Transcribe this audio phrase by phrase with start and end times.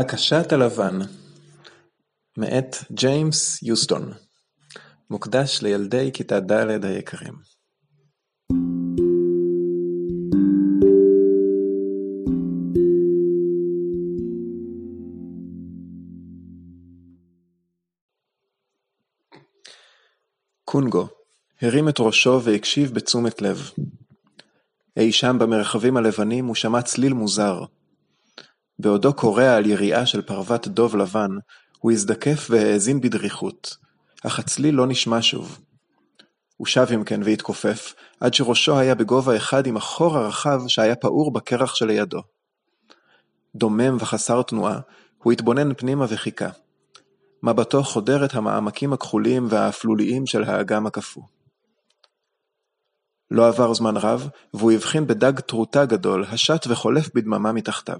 [0.00, 0.98] הקשת הלבן
[2.36, 4.12] מאת ג'יימס יוסטון
[5.10, 7.34] מוקדש לילדי כיתה ד' היקרים
[20.64, 21.08] קונגו
[21.62, 23.70] הרים את ראשו והקשיב בתשומת לב.
[24.96, 27.64] אי שם במרחבים הלבנים הוא שמע צליל מוזר,
[28.78, 31.30] בעודו קורע על יריעה של פרוות דוב לבן,
[31.78, 33.76] הוא הזדקף והאזין בדריכות,
[34.26, 35.58] אך הצליל לא נשמע שוב.
[36.56, 41.32] הוא שב אם כן והתכופף, עד שראשו היה בגובה אחד עם החור הרחב שהיה פעור
[41.32, 42.20] בקרח שלידו.
[43.54, 44.80] דומם וחסר תנועה,
[45.18, 46.48] הוא התבונן פנימה וחיכה.
[47.42, 51.22] מבטו חודר את המעמקים הכחולים והאפלוליים של האגם הקפוא.
[53.30, 57.98] לא עבר זמן רב, והוא הבחין בדג טרוטה גדול, השט וחולף בדממה מתחתיו.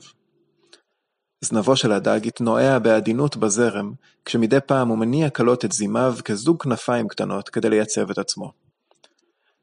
[1.41, 3.93] זנבו של הדג התנועע בעדינות בזרם,
[4.25, 8.53] כשמדי פעם הוא מניע קלות את זימיו כזוג כנפיים קטנות כדי לייצב את עצמו.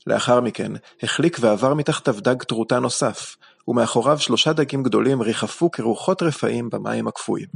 [0.07, 0.71] לאחר מכן
[1.03, 3.35] החליק ועבר מתחתיו דג טרוטה נוסף,
[3.67, 7.47] ומאחוריו שלושה דגים גדולים ריחפו כרוחות רפאים במים הקפואים.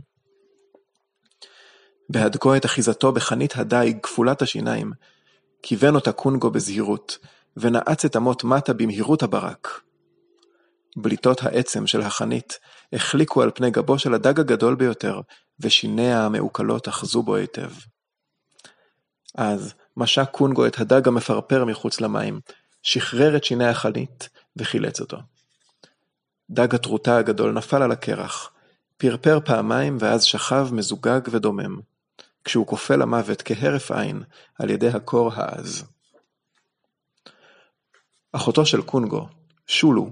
[2.09, 4.91] בהדקו את אחיזתו בחנית הדיג כפולת השיניים,
[5.63, 7.17] כיוון אותה קונגו בזהירות,
[7.57, 9.81] ונעץ את אמות מטה במהירות הברק.
[10.97, 12.59] בליטות העצם של החנית
[12.93, 15.21] החליקו על פני גבו של הדג הגדול ביותר,
[15.59, 17.71] ושיניה המעוקלות אחזו בו היטב.
[19.35, 22.39] אז משה קונגו את הדג המפרפר מחוץ למים,
[22.83, 25.17] שחרר את שיני החנית וחילץ אותו.
[26.49, 28.51] דג הטרוטה הגדול נפל על הקרח,
[28.97, 31.79] פרפר פעמיים ואז שכב מזוגג ודומם,
[32.43, 34.23] כשהוא כופה למוות כהרף עין
[34.59, 35.83] על ידי הקור העז.
[38.31, 39.27] אחותו של קונגו,
[39.67, 40.09] שולו,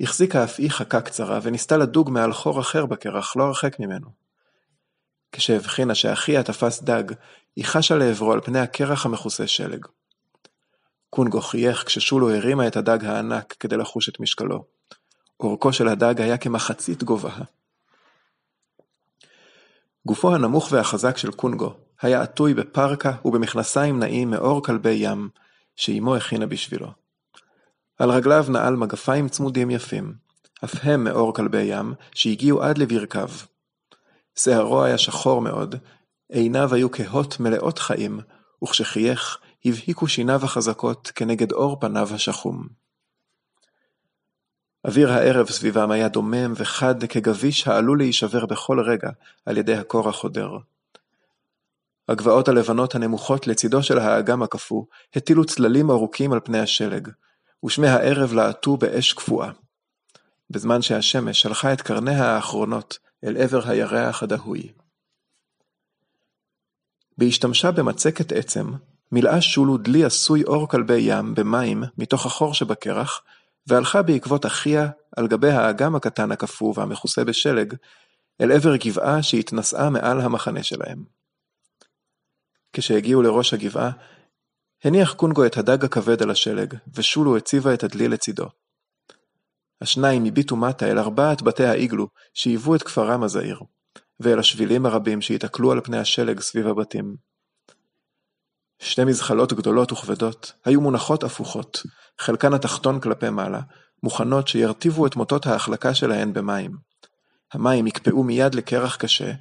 [0.00, 4.06] החזיקה אף היא חכה קצרה וניסתה לדוג מעל חור אחר בקרח לא הרחק ממנו.
[5.32, 7.04] כשהבחינה שאחיה תפס דג,
[7.56, 9.86] היא חשה לעברו על פני הקרח המכוסה שלג.
[11.10, 14.64] קונגו חייך כששולו הרימה את הדג הענק כדי לחוש את משקלו.
[15.40, 17.44] אורכו של הדג היה כמחצית גובהה.
[20.06, 25.28] גופו הנמוך והחזק של קונגו היה עטוי בפרקה ובמכנסיים נעים מאור כלבי ים,
[25.76, 26.88] שאימו הכינה בשבילו.
[27.98, 30.14] על רגליו נעל מגפיים צמודים יפים,
[30.64, 33.28] אף הם מאור כלבי ים, שהגיעו עד לברכיו.
[34.38, 35.74] שערו היה שחור מאוד,
[36.28, 38.20] עיניו היו כהות מלאות חיים,
[38.64, 42.68] וכשחייך, הבהיקו שיניו החזקות כנגד אור פניו השחום.
[44.84, 49.10] אוויר הערב סביבם היה דומם וחד כגביש העלול להישבר בכל רגע
[49.46, 50.50] על ידי הקור החודר.
[52.08, 54.84] הגבעות הלבנות הנמוכות לצידו של האגם הקפוא
[55.16, 57.08] הטילו צללים ארוכים על פני השלג,
[57.64, 59.50] ושמי הערב להטו באש קפואה,
[60.50, 64.72] בזמן שהשמש שלחה את קרניה האחרונות אל עבר הירח הדהוי.
[67.18, 68.72] בהשתמשה במצקת עצם,
[69.12, 73.22] מילאה שולו דלי עשוי אור כלבי ים במים מתוך החור שבקרח,
[73.66, 77.74] והלכה בעקבות אחיה על גבי האגם הקטן הקפוא והמכוסה בשלג,
[78.40, 81.04] אל עבר גבעה שהתנשאה מעל המחנה שלהם.
[82.72, 83.90] כשהגיעו לראש הגבעה,
[84.84, 88.46] הניח קונגו את הדג הכבד על השלג, ושולו הציבה את הדלי לצידו.
[89.80, 93.60] השניים הביטו מטה אל ארבעת בתי האיגלו שהיוו את כפרם הזעיר,
[94.20, 97.16] ואל השבילים הרבים שהתעכלו על פני השלג סביב הבתים.
[98.78, 101.82] שתי מזחלות גדולות וכבדות היו מונחות הפוכות,
[102.18, 103.60] חלקן התחתון כלפי מעלה,
[104.02, 106.76] מוכנות שירטיבו את מוטות ההחלקה שלהן במים.
[107.52, 109.32] המים יקפאו מיד לקרח קשה,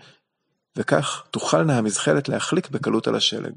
[0.76, 3.54] וכך תוכלנה המזחלת להחליק בקלות על השלג.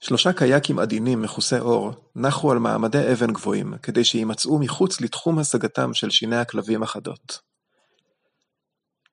[0.00, 5.94] שלושה קיאקים עדינים מכוסי אור נחו על מעמדי אבן גבוהים, כדי שיימצאו מחוץ לתחום השגתם
[5.94, 7.40] של שיני הכלבים החדות.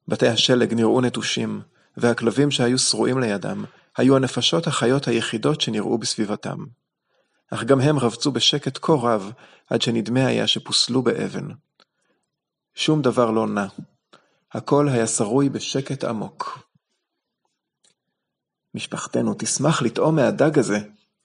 [0.07, 1.61] בתי השלג נראו נטושים,
[1.97, 3.65] והכלבים שהיו שרועים לידם,
[3.97, 6.57] היו הנפשות החיות היחידות שנראו בסביבתם.
[7.51, 9.31] אך גם הם רבצו בשקט כה רב,
[9.69, 11.47] עד שנדמה היה שפוסלו באבן.
[12.75, 13.65] שום דבר לא נע.
[14.51, 16.72] הכל היה שרוי בשקט עמוק.
[18.75, 20.79] משפחתנו תשמח לטעום מהדג הזה,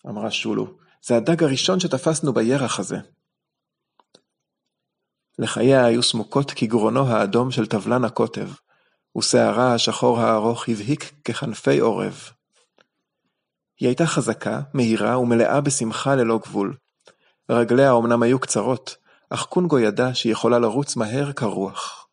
[0.06, 2.98] אמרה שולו, זה הדג הראשון שתפסנו בירח הזה.
[5.38, 8.48] לחייה היו סמוקות כגרונו האדום של טבלן הקוטב,
[9.18, 12.30] ושערה השחור הארוך הבהיק ככנפי עורב.
[13.80, 16.76] היא הייתה חזקה, מהירה ומלאה בשמחה ללא גבול.
[17.50, 18.96] רגליה אמנם היו קצרות,
[19.30, 22.07] אך קונגו ידע שהיא יכולה לרוץ מהר כרוח.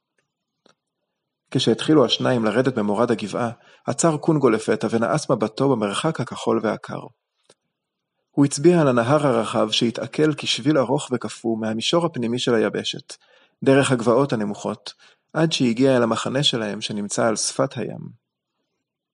[1.57, 3.51] כשהתחילו השניים לרדת במורד הגבעה,
[3.85, 6.99] עצר קונגו לפתע ונעץ מבטו במרחק הכחול והקר.
[8.31, 13.13] הוא הצביע על הנהר הרחב שהתעכל כשביל ארוך וקפוא מהמישור הפנימי של היבשת,
[13.63, 14.93] דרך הגבעות הנמוכות,
[15.33, 18.09] עד שהגיע אל המחנה שלהם שנמצא על שפת הים.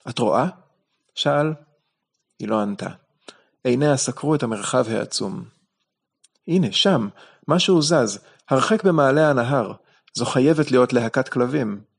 [0.10, 0.48] את רואה?
[1.16, 1.54] שאל.
[2.40, 2.90] היא לא ענתה.
[3.64, 5.44] עיניה סקרו את המרחב העצום.
[6.48, 7.08] הנה, שם,
[7.48, 9.74] משהו זז, הרחק במעלה הנהר,
[10.14, 11.91] זו חייבת להיות להקת כלבים.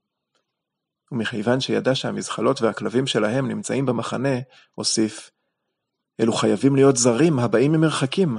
[1.12, 4.38] ומכיוון שידע שהמזחלות והכלבים שלהם נמצאים במחנה,
[4.74, 5.30] הוסיף,
[6.20, 8.38] אלו חייבים להיות זרים הבאים ממרחקים.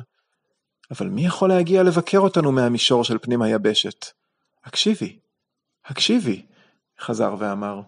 [0.91, 4.05] אבל מי יכול להגיע לבקר אותנו מהמישור של פנים היבשת?
[4.63, 5.19] הקשיבי,
[5.85, 6.45] הקשיבי,
[6.99, 7.81] חזר ואמר.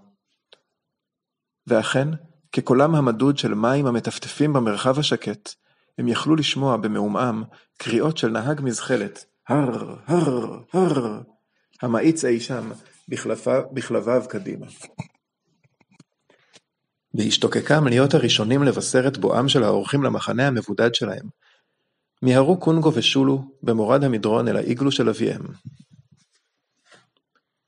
[1.68, 2.08] ואכן,
[2.52, 5.54] כקולם המדוד של מים המטפטפים במרחב השקט,
[5.98, 7.44] הם יכלו לשמוע במעומעם
[7.78, 11.22] קריאות של נהג מזחלת, הר, הר, הר,
[11.82, 12.72] המאיץ אי שם
[13.74, 14.66] בכלביו קדימה.
[17.14, 21.30] בהשתוקקם להיות הראשונים לבשר את בואם של האורחים למחנה המבודד שלהם,
[22.22, 25.42] מיהרו קונגו ושולו במורד המדרון אל האיגלו של אביהם.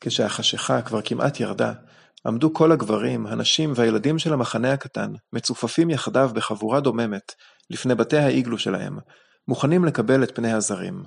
[0.02, 1.74] כשהחשיכה כבר כמעט ירדה,
[2.26, 7.32] עמדו כל הגברים, הנשים והילדים של המחנה הקטן, מצופפים יחדיו בחבורה דוממת,
[7.70, 8.98] לפני בתי האיגלו שלהם,
[9.48, 11.04] מוכנים לקבל את פני הזרים.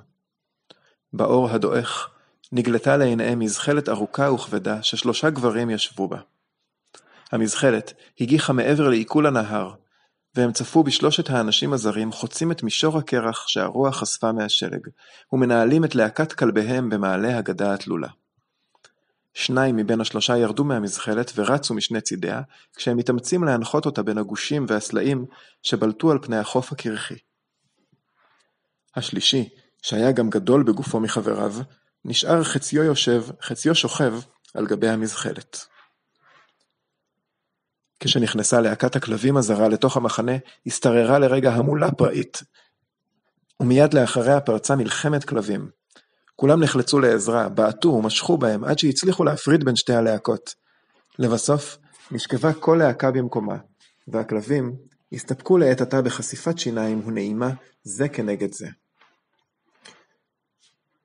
[1.13, 2.11] באור הדועך,
[2.53, 6.19] נגלתה לעיניהם מזחלת ארוכה וכבדה ששלושה גברים ישבו בה.
[7.33, 9.75] המזחלת הגיחה מעבר לעיכול הנהר,
[10.35, 14.89] והם צפו בשלושת האנשים הזרים חוצים את מישור הקרח שהרוח חשפה מהשלג,
[15.33, 18.09] ומנהלים את להקת כלביהם במעלה הגדה התלולה.
[19.35, 22.41] שניים מבין השלושה ירדו מהמזחלת ורצו משני צידיה,
[22.77, 25.25] כשהם מתאמצים להנחות אותה בין הגושים והסלעים
[25.63, 27.17] שבלטו על פני החוף הקרחי.
[28.97, 29.49] השלישי,
[29.83, 31.55] שהיה גם גדול בגופו מחבריו,
[32.05, 34.15] נשאר חציו יושב, חציו שוכב,
[34.55, 35.67] על גבי המזחלת.
[38.01, 40.33] כשנכנסה להקת הכלבים הזרה לתוך המחנה,
[40.67, 42.43] השתררה לרגע המולה פראית,
[43.61, 45.71] ומיד לאחריה פרצה מלחמת כלבים.
[46.37, 50.55] כולם נחלצו לעזרה, בעטו ומשכו בהם עד שהצליחו להפריד בין שתי הלהקות.
[51.19, 51.79] לבסוף,
[52.11, 53.57] נשכבה כל להקה במקומה,
[54.09, 54.77] והכלבים
[55.13, 57.51] הסתפקו לעת עתה בחשיפת שיניים ונעימה
[57.83, 58.67] זה כנגד זה.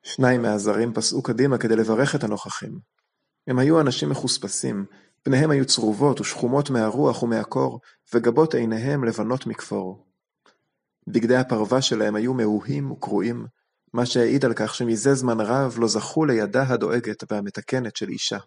[0.06, 2.78] שניים מהזרים פסעו קדימה כדי לברך את הנוכחים.
[3.46, 4.84] הם היו אנשים מחוספסים,
[5.22, 7.80] פניהם היו צרובות ושחומות מהרוח ומהקור,
[8.14, 10.06] וגבות עיניהם לבנות מכפור.
[11.06, 13.46] בגדי הפרווה שלהם היו מאוהים וקרועים,
[13.92, 18.38] מה שהעיד על כך שמזה זמן רב לא זכו לידה הדואגת והמתקנת של אישה.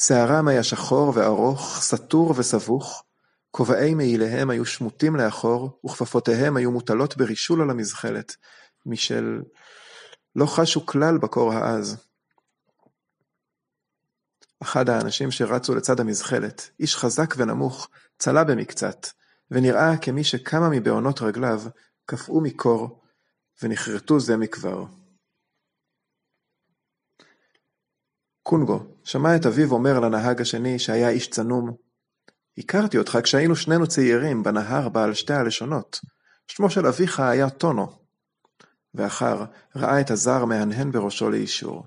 [0.00, 3.04] שערם היה שחור וארוך, סטור וסבוך,
[3.50, 8.36] כובעי מעיליהם היו שמוטים לאחור, וכפפותיהם היו מוטלות ברישול על המזחלת,
[8.86, 9.42] משל
[10.36, 12.04] לא חשו כלל בקור העז.
[14.62, 17.88] אחד האנשים שרצו לצד המזחלת, איש חזק ונמוך,
[18.18, 19.06] צלה במקצת,
[19.50, 21.60] ונראה כמי שכמה מבעונות רגליו
[22.06, 23.02] קפאו מקור,
[23.62, 24.84] ונכרתו זה מכבר.
[28.42, 31.76] קונגו שמע את אביו אומר לנהג השני, שהיה איש צנום,
[32.58, 36.00] הכרתי אותך כשהיינו שנינו צעירים בנהר בעל שתי הלשונות.
[36.46, 38.01] שמו של אביך היה טונו.
[38.94, 39.44] ואחר
[39.76, 41.86] ראה את הזר מהנהן בראשו לאישור.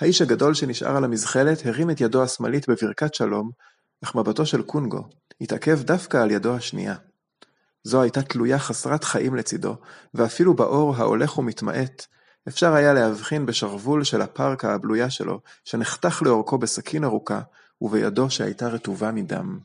[0.00, 3.50] האיש הגדול שנשאר על המזחלת הרים את ידו השמאלית בברכת שלום,
[4.04, 5.04] אך מבטו של קונגו
[5.40, 6.94] התעכב דווקא על ידו השנייה.
[7.84, 9.76] זו הייתה תלויה חסרת חיים לצידו,
[10.14, 12.06] ואפילו באור ההולך ומתמעט,
[12.48, 17.40] אפשר היה להבחין בשרוול של הפרקה הבלויה שלו, שנחתך לאורכו בסכין ארוכה,
[17.80, 19.58] ובידו שהייתה רטובה מדם.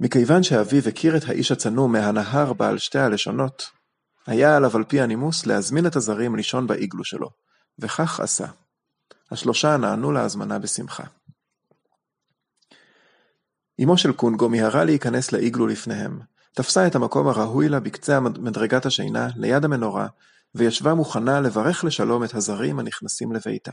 [0.00, 3.70] מכיוון שאביו הכיר את האיש הצנום מהנהר בעל שתי הלשונות,
[4.26, 7.30] היה עליו על פי הנימוס להזמין את הזרים לישון באיגלו שלו,
[7.78, 8.46] וכך עשה.
[9.30, 11.04] השלושה נענו להזמנה בשמחה.
[13.82, 16.20] אמו של קונגו מיהרה להיכנס לאיגלו לפניהם,
[16.54, 20.06] תפסה את המקום הראוי לה בקצה מדרגת השינה, ליד המנורה,
[20.54, 23.72] וישבה מוכנה לברך לשלום את הזרים הנכנסים לביתה.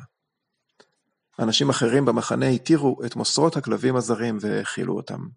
[1.39, 5.27] אנשים אחרים במחנה התירו את מוסרות הכלבים הזרים והאכילו אותם.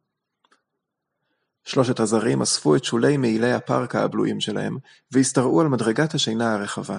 [1.68, 4.76] שלושת הזרים אספו את שולי מעילי הפרקה הבלויים שלהם,
[5.12, 6.98] והשתרעו על מדרגת השינה הרחבה,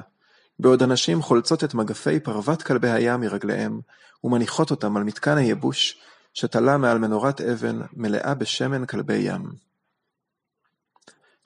[0.59, 3.79] בעוד הנשים חולצות את מגפי פרוות כלבי הים מרגליהם,
[4.23, 6.01] ומניחות אותם על מתקן הייבוש,
[6.33, 9.51] שתלה מעל מנורת אבן מלאה בשמן כלבי ים.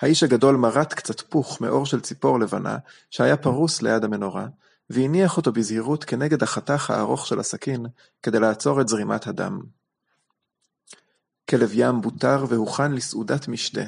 [0.01, 2.77] האיש הגדול מרט קצת פוך מאור של ציפור לבנה,
[3.09, 4.47] שהיה פרוס ליד המנורה,
[4.89, 7.85] והניח אותו בזהירות כנגד החתך הארוך של הסכין,
[8.23, 9.61] כדי לעצור את זרימת הדם.
[11.53, 13.81] כלב ים בוטר והוכן לסעודת משתה.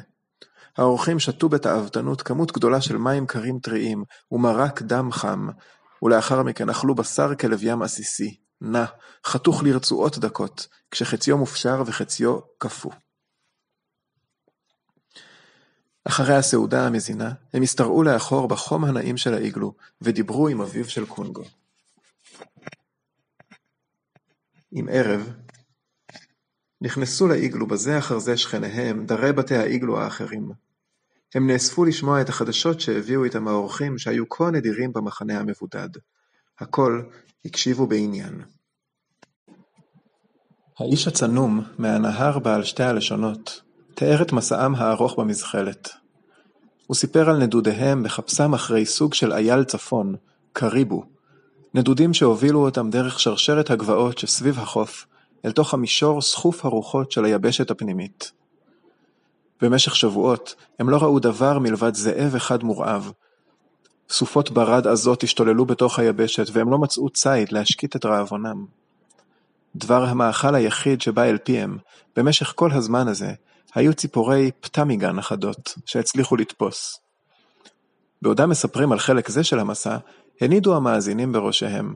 [0.77, 5.47] האורחים שתו בתאוותנות כמות גדולה של מים קרים טריים ומרק דם חם,
[6.03, 8.85] ולאחר מכן אכלו בשר כלב ים עסיסי, נע,
[9.25, 12.91] חתוך לרצועות דקות, כשחציו מופשר וחציו קפוא.
[16.03, 21.43] אחרי הסעודה המזינה, הם השתרעו לאחור בחום הנעים של האיגלו, ודיברו עם אביו של קונגו.
[24.71, 25.33] עם ערב,
[26.81, 30.51] נכנסו לאיגלו בזה אחר זה שכניהם, דרי בתי האיגלו האחרים.
[31.35, 35.89] הם נאספו לשמוע את החדשות שהביאו איתם האורחים שהיו כה נדירים במחנה המבודד.
[36.59, 37.01] הכל
[37.45, 38.41] הקשיבו בעניין.
[40.79, 43.61] האיש הצנום, מהנהר בעל שתי הלשונות,
[43.95, 45.89] תיאר את מסעם הארוך במזחלת.
[46.87, 50.15] הוא סיפר על נדודיהם בחפשם אחרי סוג של אייל צפון,
[50.53, 51.03] קריבו,
[51.73, 55.05] נדודים שהובילו אותם דרך שרשרת הגבעות שסביב החוף,
[55.45, 58.31] אל תוך המישור סחוף הרוחות של היבשת הפנימית.
[59.61, 63.11] במשך שבועות הם לא ראו דבר מלבד זאב אחד מורעב.
[64.09, 68.65] סופות ברד עזות השתוללו בתוך היבשת, והם לא מצאו ציד להשקיט את רעבונם.
[69.75, 71.77] דבר המאכל היחיד שבא אל פיהם,
[72.15, 73.31] במשך כל הזמן הזה,
[73.75, 76.99] היו ציפורי פטמיגן אחדות, שהצליחו לתפוס.
[78.21, 79.97] בעודם מספרים על חלק זה של המסע,
[80.41, 81.95] הנידו המאזינים בראשיהם.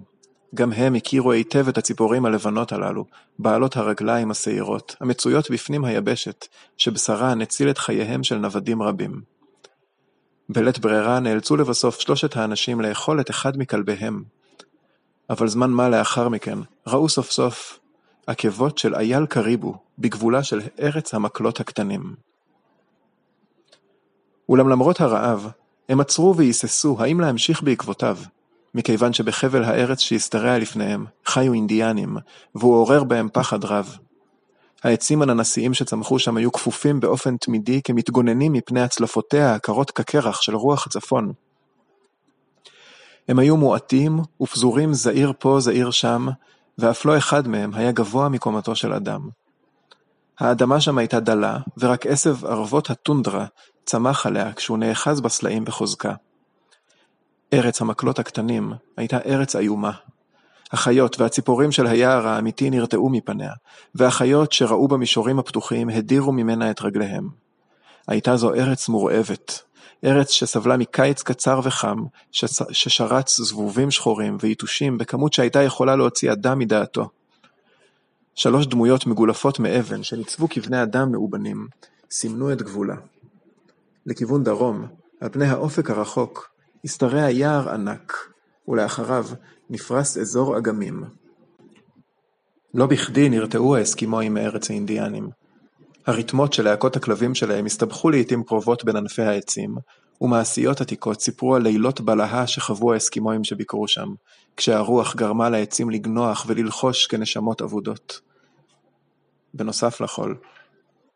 [0.56, 3.06] גם הם הכירו היטב את הציפורים הלבנות הללו,
[3.40, 9.22] בעלות הרגליים השעירות, המצויות בפנים היבשת, שבשרן הציל את חייהם של נוודים רבים.
[10.50, 14.24] בלית ברירה נאלצו לבסוף שלושת האנשים לאכול את אחד מכלביהם.
[15.30, 17.80] אבל זמן מה לאחר מכן, ראו סוף סוף
[18.28, 22.16] עקבות של אייל קריבו, בגבולה של ארץ המקלות הקטנים.
[24.50, 25.48] אולם למרות הרעב,
[25.90, 28.18] הם עצרו והיססו האם להמשיך בעקבותיו,
[28.76, 32.18] מכיוון שבחבל הארץ שהשתרע לפניהם חיו אינדיאנים,
[32.56, 33.98] והוא עורר בהם פחד רב.
[34.84, 40.88] העצים הננסיים שצמחו שם היו כפופים באופן תמידי כמתגוננים מפני הצלפותיה הקרות כקרח של רוח
[40.88, 41.34] הצפון.
[43.28, 46.28] הם היו מועטים ופזורים זעיר פה זעיר שם,
[46.78, 49.30] ואף לא אחד מהם היה גבוה מקומתו של אדם.
[50.40, 53.46] האדמה שם הייתה דלה, ורק עשב ערבות הטונדרה
[53.86, 56.14] צמח עליה כשהוא נאחז בסלעים בחוזקה.
[57.54, 59.92] ארץ המקלות הקטנים הייתה ארץ איומה.
[60.72, 63.52] החיות והציפורים של היער האמיתי נרתעו מפניה,
[63.96, 67.30] והחיות שראו במישורים הפתוחים הדירו ממנה את רגליהם.
[68.08, 69.62] הייתה זו ארץ מורעבת,
[70.04, 72.04] ארץ שסבלה מקיץ קצר וחם,
[72.72, 77.10] ששרץ זבובים שחורים ויתושים בכמות שהייתה יכולה להוציא אדם מדעתו.
[78.36, 81.68] שלוש דמויות מגולפות מאבן שניצבו כבני אדם מאובנים,
[82.12, 82.96] סימנו את גבולה.
[84.06, 84.88] לכיוון דרום,
[85.22, 86.50] על פני האופק הרחוק,
[86.86, 88.14] השתרע יער ענק,
[88.68, 89.26] ולאחריו
[89.70, 91.04] נפרס אזור אגמים.
[92.74, 95.30] לא בכדי נרתעו האסקימואים מארץ האינדיאנים.
[96.08, 99.76] הרתמות להקות הכלבים שלהם הסתבכו לעיתים קרובות בין ענפי העצים,
[100.22, 104.08] ומעשיות עתיקות סיפרו על לילות בלהה שחוו האסקימואים שביקרו שם,
[104.58, 108.20] כשהרוח גרמה לעצים לגנוח וללחוש כנשמות אבודות.
[109.54, 110.36] בנוסף לכל,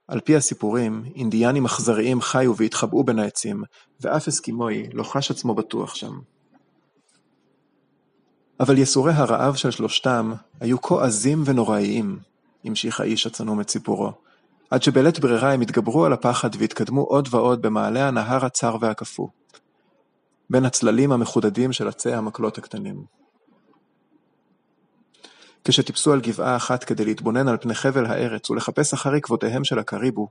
[0.07, 3.63] על פי הסיפורים, אינדיאנים אכזריים חיו והתחבאו בין העצים,
[4.01, 6.19] ואף אסקימואי לא חש עצמו בטוח שם.
[8.59, 12.19] אבל יסורי הרעב של שלושתם היו כה עזים ונוראיים,
[12.63, 14.11] המשיך האיש הצנום את סיפורו,
[14.69, 19.27] עד שבלית ברירה הם התגברו על הפחד והתקדמו עוד ועוד במעלה הנהר הצר והקפוא,
[20.49, 23.22] בין הצללים המחודדים של עצי המקלות הקטנים.
[25.63, 30.27] כשטיפסו על גבעה אחת כדי להתבונן על פני חבל הארץ ולחפש אחר עקבותיהם של הקריבו,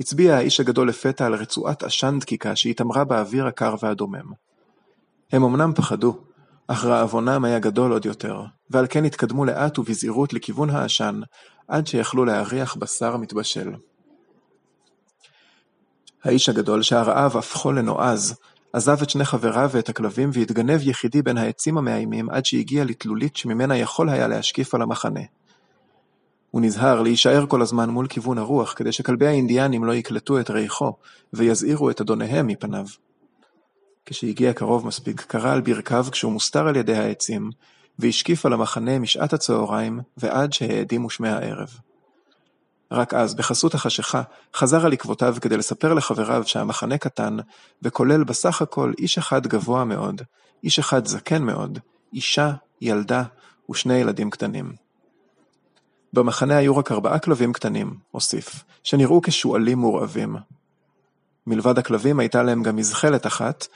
[0.00, 4.32] הצביע האיש הגדול לפתע על רצועת עשן דקיקה שהתעמרה באוויר הקר והדומם.
[5.32, 6.18] הם אמנם פחדו,
[6.66, 11.20] אך רעבונם היה גדול עוד יותר, ועל כן התקדמו לאט ובזהירות לכיוון העשן,
[11.68, 13.72] עד שיכלו להריח בשר מתבשל.
[16.24, 18.34] האיש הגדול, שהרעב הפכו לנועז,
[18.72, 23.76] עזב את שני חבריו ואת הכלבים והתגנב יחידי בין העצים המאיימים עד שהגיע לתלולית שממנה
[23.76, 25.20] יכול היה להשקיף על המחנה.
[26.50, 30.92] הוא נזהר להישאר כל הזמן מול כיוון הרוח כדי שכלבי האינדיאנים לא יקלטו את ריחו
[31.32, 32.86] ויזהירו את אדוניהם מפניו.
[34.06, 37.50] כשהגיע קרוב מספיק קרא על ברכיו כשהוא מוסתר על ידי העצים
[37.98, 41.68] והשקיף על המחנה משעת הצהריים ועד שהאדימו שמי הערב.
[42.92, 44.22] רק אז, בחסות החשיכה,
[44.56, 47.36] חזר על עקבותיו כדי לספר לחבריו שהמחנה קטן,
[47.82, 50.22] וכולל בסך הכל איש אחד גבוה מאוד,
[50.64, 51.78] איש אחד זקן מאוד,
[52.12, 53.22] אישה, ילדה
[53.70, 54.72] ושני ילדים קטנים.
[56.12, 60.36] במחנה היו רק ארבעה כלבים קטנים, הוסיף, שנראו כשועלים מורעבים.
[61.46, 63.66] מלבד הכלבים הייתה להם גם מזחלת אחת,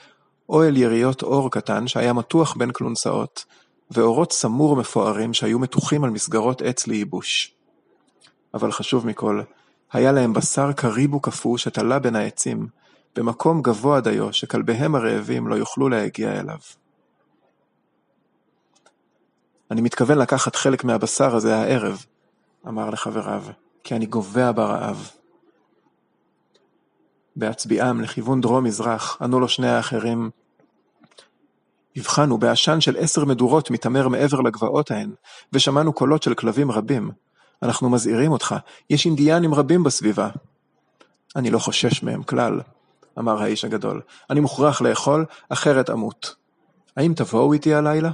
[0.49, 3.45] אוהל יריות אור קטן שהיה מתוח בין כלונסאות,
[3.91, 7.52] ואורות סמור מפוארים שהיו מתוחים על מסגרות עץ לייבוש.
[8.53, 9.41] אבל חשוב מכל,
[9.93, 12.67] היה להם בשר קריבו קפוא שתלה בין העצים,
[13.15, 16.57] במקום גבוה דיו שכלביהם הרעבים לא יוכלו להגיע אליו.
[19.71, 22.05] אני מתכוון לקחת חלק מהבשר הזה הערב,
[22.67, 23.43] אמר לחבריו,
[23.83, 25.09] כי אני גווע ברעב.
[27.35, 30.29] בהצביעם לכיוון דרום-מזרח, ענו לו שני האחרים,
[31.95, 35.11] הבחנו בעשן של עשר מדורות מתעמר מעבר לגבעות ההן,
[35.53, 37.11] ושמענו קולות של כלבים רבים.
[37.63, 38.55] אנחנו מזהירים אותך,
[38.89, 40.29] יש אינדיאנים רבים בסביבה.
[41.35, 42.61] אני לא חושש מהם כלל,
[43.19, 44.01] אמר האיש הגדול.
[44.29, 46.35] אני מוכרח לאכול, אחרת אמות.
[46.97, 48.11] האם תבואו איתי הלילה?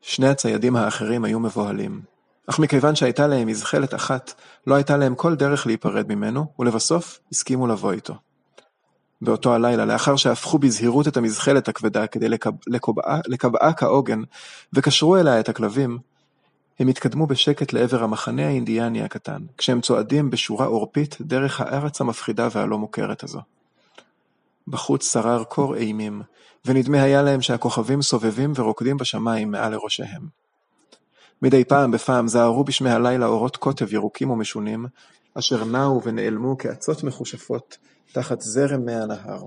[0.00, 2.02] שני הציידים האחרים היו מבוהלים,
[2.46, 4.34] אך מכיוון שהייתה להם מזחלת אחת,
[4.66, 8.14] לא הייתה להם כל דרך להיפרד ממנו, ולבסוף הסכימו לבוא איתו.
[9.22, 12.28] באותו הלילה, לאחר שהפכו בזהירות את המזחלת הכבדה כדי
[12.66, 14.22] לקבעה, לקבעה כעוגן,
[14.72, 15.98] וקשרו אליה את הכלבים,
[16.78, 22.78] הם התקדמו בשקט לעבר המחנה האינדיאני הקטן, כשהם צועדים בשורה עורפית דרך הארץ המפחידה והלא
[22.78, 23.40] מוכרת הזו.
[24.68, 26.22] בחוץ שרר קור אימים,
[26.64, 30.22] ונדמה היה להם שהכוכבים סובבים ורוקדים בשמיים מעל לראשיהם.
[31.42, 34.86] מדי פעם בפעם זהרו בשמי הלילה אורות קוטב ירוקים ומשונים,
[35.34, 37.78] אשר נעו ונעלמו כעצות מכושפות
[38.12, 39.46] תחת זרם מי הנהר.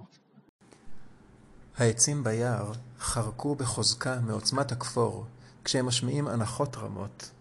[1.77, 5.25] העצים ביער חרקו בחוזקה מעוצמת הכפור,
[5.63, 7.31] כשהם משמיעים אנחות רמות.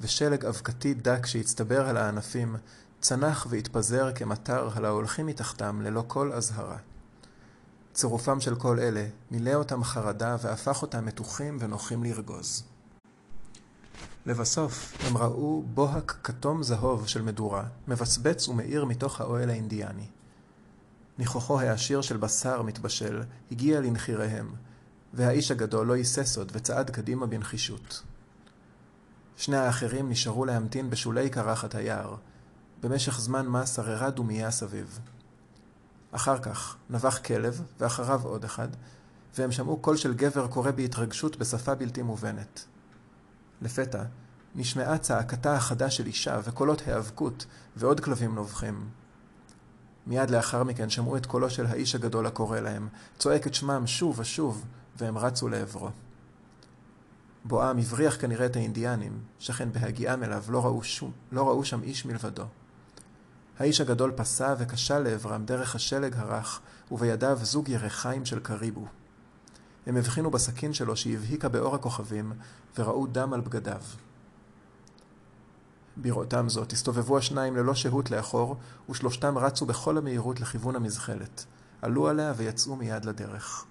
[0.00, 2.56] ושלג אבקתי דק שהצטבר על הענפים,
[3.00, 6.78] צנח והתפזר כמטר על ההולכים מתחתם ללא כל אזהרה.
[7.92, 12.64] צירופם של כל אלה מילא אותם חרדה והפך אותם מתוחים ונוחים לרגוז.
[14.26, 20.06] לבסוף הם ראו בוהק כתום זהוב של מדורה, מבצבץ ומאיר מתוך האוהל האינדיאני.
[21.18, 24.54] ניחוחו העשיר של בשר מתבשל הגיע לנחיריהם,
[25.14, 28.02] והאיש הגדול לא היסס עוד וצעד קדימה בנחישות.
[29.36, 32.16] שני האחרים נשארו להמתין בשולי קרחת היער.
[32.80, 34.98] במשך זמן מה שררה דומייה סביב.
[36.12, 38.68] אחר כך נבח כלב, ואחריו עוד אחד,
[39.38, 42.64] והם שמעו קול של גבר קורא בהתרגשות בשפה בלתי מובנת.
[43.64, 44.02] לפתע
[44.54, 48.88] נשמעה צעקתה החדה של אישה וקולות היאבקות ועוד כלבים נובחים.
[50.06, 52.88] מיד לאחר מכן שמעו את קולו של האיש הגדול הקורא להם,
[53.18, 54.64] צועק את שמם שוב ושוב,
[54.96, 55.90] והם רצו לעברו.
[57.44, 62.06] בואם הבריח כנראה את האינדיאנים, שכן בהגיעם אליו לא ראו, שום, לא ראו שם איש
[62.06, 62.44] מלבדו.
[63.58, 66.60] האיש הגדול פסע וקשה לעברם דרך השלג הרך,
[66.92, 68.86] ובידיו זוג ירחיים של קריבו.
[69.86, 72.32] הם הבחינו בסכין שלו שהבהיקה באור הכוכבים,
[72.78, 73.80] וראו דם על בגדיו.
[75.96, 78.56] בראותם זאת, הסתובבו השניים ללא שהות לאחור,
[78.90, 81.44] ושלושתם רצו בכל המהירות לכיוון המזחלת.
[81.82, 83.64] עלו עליה ויצאו מיד לדרך.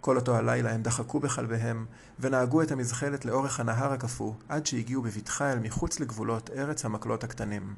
[0.00, 1.86] כל אותו הלילה הם דחקו בכלביהם,
[2.20, 7.74] ונהגו את המזחלת לאורך הנהר הקפוא, עד שהגיעו בבטחה אל מחוץ לגבולות ארץ המקלות הקטנים.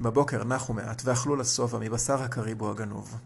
[0.00, 3.18] בבוקר נחו מעט ואכלו לשובע מבשר הקריבו הגנוב.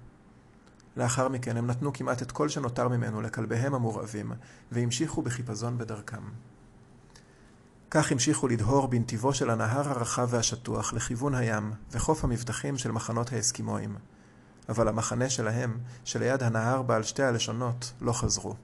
[0.96, 4.32] לאחר מכן הם נתנו כמעט את כל שנותר ממנו לכלביהם המורעבים,
[4.72, 6.22] והמשיכו בחיפזון בדרכם.
[7.90, 13.96] כך המשיכו לדהור בנתיבו של הנהר הרחב והשטוח לכיוון הים וחוף המבטחים של מחנות האסקימואים.
[14.68, 18.54] אבל המחנה שלהם, שליד הנהר בעל שתי הלשונות, לא חזרו.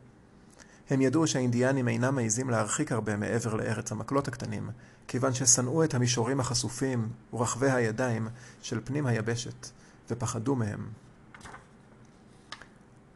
[0.91, 4.71] הם ידעו שהאינדיאנים אינם מעיזים להרחיק הרבה מעבר לארץ המקלות הקטנים,
[5.09, 8.29] כיוון ששנאו את המישורים החשופים ורחבי הידיים
[8.63, 9.69] של פנים היבשת,
[10.11, 10.89] ופחדו מהם.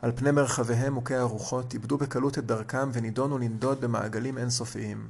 [0.02, 5.08] על פני מרחביהם מוכי הרוחות איבדו בקלות את דרכם ונידונו לנדוד במעגלים אינסופיים.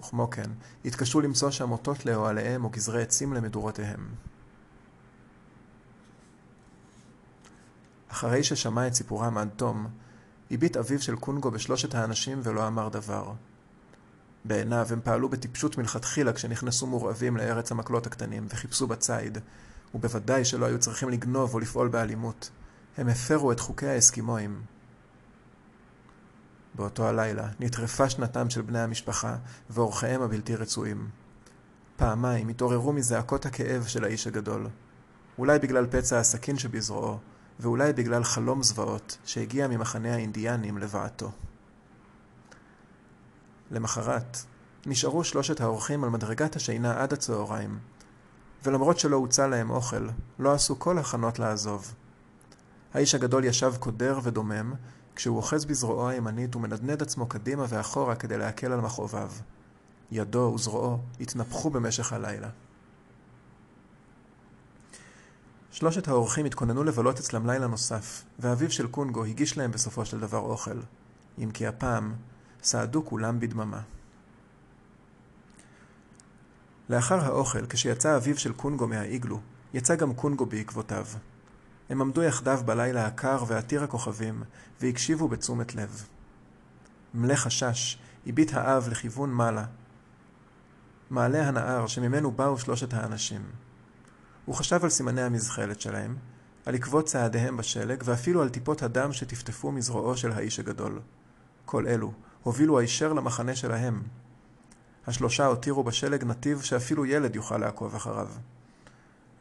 [0.00, 0.50] וכמו כן,
[0.84, 4.08] התקשו למצוא שם אותות לאוהליהם או גזרי עצים למדורותיהם.
[8.08, 9.86] אחרי ששמע את סיפורם עד תום,
[10.50, 13.32] הביט אביו של קונגו בשלושת האנשים ולא אמר דבר.
[14.44, 19.38] בעיניו הם פעלו בטיפשות מלכתחילה כשנכנסו מורעבים לארץ המקלות הקטנים וחיפשו בציד,
[19.94, 22.50] ובוודאי שלא היו צריכים לגנוב או לפעול באלימות.
[22.96, 24.62] הם הפרו את חוקי האסקימואים.
[26.74, 29.36] באותו הלילה נטרפה שנתם של בני המשפחה
[29.70, 31.08] ואורחיהם הבלתי רצויים.
[31.96, 34.66] פעמיים התעוררו מזעקות הכאב של האיש הגדול.
[35.38, 37.18] אולי בגלל פצע הסכין שבזרועו,
[37.60, 41.30] ואולי בגלל חלום זוועות שהגיע ממחנה האינדיאנים לבעתו.
[43.70, 44.38] למחרת,
[44.86, 47.78] נשארו שלושת האורחים על מדרגת השינה עד הצהריים,
[48.64, 51.94] ולמרות שלא הוצע להם אוכל, לא עשו כל הכנות לעזוב.
[52.94, 54.74] האיש הגדול ישב קודר ודומם,
[55.16, 59.30] כשהוא אוחז בזרועו הימנית ומנדנד עצמו קדימה ואחורה כדי להקל על מכאוביו.
[60.10, 62.48] ידו וזרועו התנפחו במשך הלילה.
[65.70, 70.38] שלושת האורחים התכוננו לבלות אצלם לילה נוסף, ואביו של קונגו הגיש להם בסופו של דבר
[70.38, 70.80] אוכל,
[71.38, 72.14] אם כי הפעם
[72.62, 73.80] סעדו כולם בדממה.
[76.88, 79.40] לאחר האוכל, כשיצא אביו של קונגו מהאיגלו,
[79.74, 81.06] יצא גם קונגו בעקבותיו.
[81.92, 84.42] הם עמדו יחדיו בלילה הקר ועתיר הכוכבים,
[84.80, 86.04] והקשיבו בתשומת לב.
[87.14, 89.64] מלא חשש, הביט האב לכיוון מעלה,
[91.10, 93.42] מעלה הנהר שממנו באו שלושת האנשים.
[94.44, 96.16] הוא חשב על סימני המזחלת שלהם,
[96.66, 101.00] על עקבות צעדיהם בשלג, ואפילו על טיפות הדם שטפטפו מזרועו של האיש הגדול.
[101.64, 104.02] כל אלו הובילו הישר למחנה שלהם.
[105.06, 108.28] השלושה הותירו בשלג נתיב שאפילו ילד יוכל לעקוב אחריו.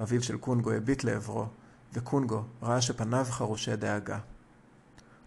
[0.02, 1.48] אביו של קונגו הביט לעברו,
[1.93, 4.19] וקונגו ראה שפניו חרושי דאגה.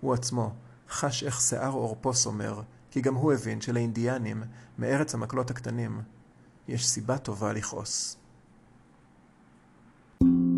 [0.00, 0.55] הוא עצמו
[0.90, 4.42] חש איך שיער עורפו סומר, כי גם הוא הבין שלאינדיאנים,
[4.79, 6.03] מארץ המקלות הקטנים,
[6.68, 8.16] יש סיבה טובה לכעוס.
[10.22, 10.54] thank you